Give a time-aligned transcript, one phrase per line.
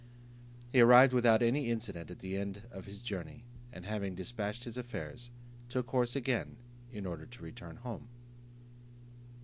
[0.71, 4.75] He arrived without any accident at the end of his journey; and having dispatched his
[4.75, 5.29] affairs,
[5.69, 6.57] took horse again,
[6.91, 8.07] in order to return home.